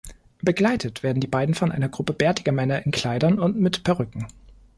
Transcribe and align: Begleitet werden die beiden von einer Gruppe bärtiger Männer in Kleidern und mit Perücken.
Begleitet 0.41 1.03
werden 1.03 1.19
die 1.19 1.27
beiden 1.27 1.53
von 1.53 1.71
einer 1.71 1.87
Gruppe 1.87 2.13
bärtiger 2.13 2.51
Männer 2.51 2.83
in 2.87 2.91
Kleidern 2.91 3.37
und 3.37 3.57
mit 3.61 3.83
Perücken. 3.83 4.25